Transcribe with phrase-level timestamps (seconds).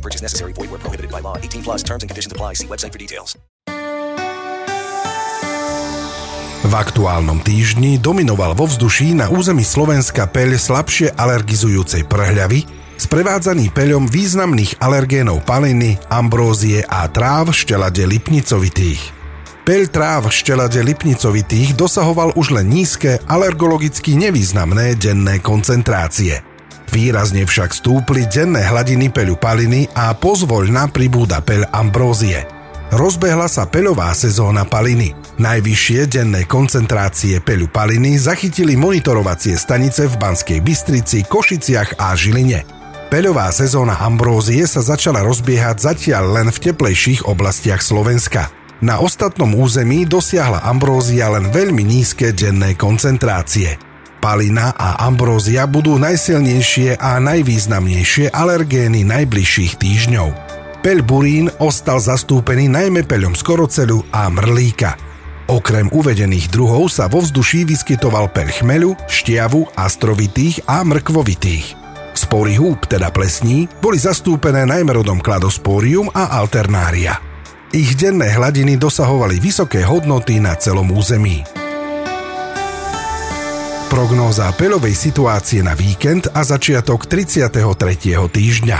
[0.00, 0.52] Purchase necessary.
[0.56, 1.36] Void where prohibited by law.
[1.36, 2.56] 18 plus terms and conditions apply.
[2.56, 3.36] See website for details.
[6.60, 12.62] V aktuálnom týždni dominoval vo vzduší na území Slovenska peľ slabšie alergizujúcej prhľavy,
[12.94, 19.02] sprevádzaný peľom významných alergénov paliny, ambrózie a tráv štelade lipnicovitých.
[19.64, 26.49] Peľ tráv štelade lipnicovitých dosahoval už len nízke, alergologicky nevýznamné denné koncentrácie.
[26.90, 32.42] Výrazne však stúpli denné hladiny peľu paliny a pozvoľna pribúda peľ ambrózie.
[32.90, 35.14] Rozbehla sa peľová sezóna paliny.
[35.38, 42.66] Najvyššie denné koncentrácie peľu paliny zachytili monitorovacie stanice v Banskej Bystrici, Košiciach a Žiline.
[43.06, 48.50] Peľová sezóna ambrózie sa začala rozbiehať zatiaľ len v teplejších oblastiach Slovenska.
[48.82, 53.89] Na ostatnom území dosiahla ambrózia len veľmi nízke denné koncentrácie.
[54.20, 60.28] Palina a ambrózia budú najsilnejšie a najvýznamnejšie alergény najbližších týždňov.
[60.84, 65.00] Peľ burín ostal zastúpený najmä peľom skorocelu a mrlíka.
[65.48, 71.80] Okrem uvedených druhov sa vo vzduší vyskytoval peľ chmelu, štiavu, astrovitých a mrkvovitých.
[72.12, 77.16] Spory húb, teda plesní, boli zastúpené najmä rodom kladosporium a alternária.
[77.72, 81.59] Ich denné hladiny dosahovali vysoké hodnoty na celom území.
[83.90, 87.58] Prognóza peľovej situácie na víkend a začiatok 33.
[88.22, 88.78] týždňa.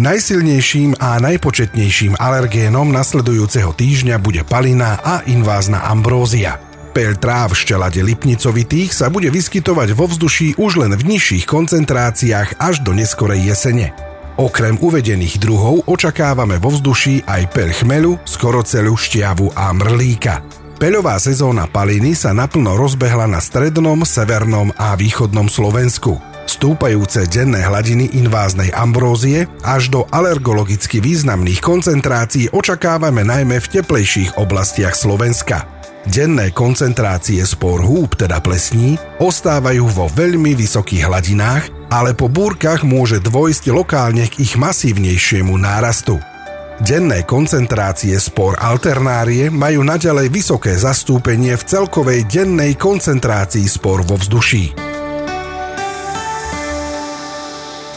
[0.00, 6.56] Najsilnejším a najpočetnejším alergénom nasledujúceho týždňa bude palina a invázna ambrózia.
[6.96, 12.80] Peľ tráv štelade lipnicovitých sa bude vyskytovať vo vzduší už len v nižších koncentráciách až
[12.80, 13.92] do neskorej jesene.
[14.40, 20.59] Okrem uvedených druhov očakávame vo vzduší aj peľ chmelu, skorocelu, štiavu a mrlíka.
[20.80, 26.16] Peľová sezóna paliny sa naplno rozbehla na strednom, severnom a východnom Slovensku.
[26.48, 34.96] Stúpajúce denné hladiny inváznej ambrózie až do alergologicky významných koncentrácií očakávame najmä v teplejších oblastiach
[34.96, 35.68] Slovenska.
[36.08, 43.20] Denné koncentrácie spor húb, teda plesní, ostávajú vo veľmi vysokých hladinách, ale po búrkach môže
[43.20, 46.16] dôjsť lokálne k ich masívnejšiemu nárastu.
[46.80, 54.72] Denné koncentrácie spor alternárie majú naďalej vysoké zastúpenie v celkovej dennej koncentrácii spor vo vzduší.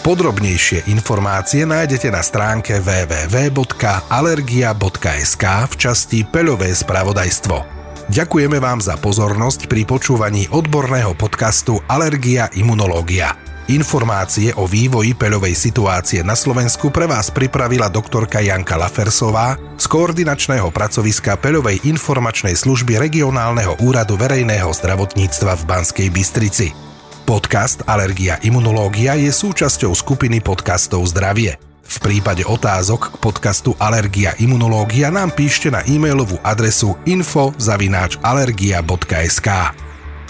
[0.04, 7.64] Podrobnejšie informácie nájdete na stránke www.alergia.sk v časti Peľové spravodajstvo.
[8.12, 13.43] Ďakujeme vám za pozornosť pri počúvaní odborného podcastu Alergia imunológia.
[13.72, 20.68] Informácie o vývoji peľovej situácie na Slovensku pre vás pripravila doktorka Janka Lafersová z koordinačného
[20.68, 26.76] pracoviska Peľovej informačnej služby regionálneho úradu verejného zdravotníctva v Banskej Bystrici.
[27.24, 31.56] Podcast Alergia imunológia je súčasťou skupiny podcastov Zdravie.
[31.88, 39.48] V prípade otázok k podcastu Alergia imunológia nám píšte na e-mailovú adresu info.alergia.sk.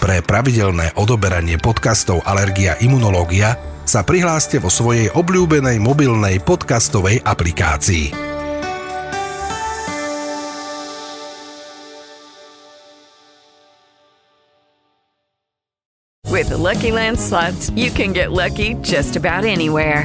[0.04, 3.56] Pre pravidelné odoberanie podcastov Alergia Imunológia
[3.88, 8.12] sa prihláste vo svojej obľúbenej mobilnej podcastovej aplikácii.
[16.28, 20.04] With the Lucky Land slots, you can get lucky just about anywhere.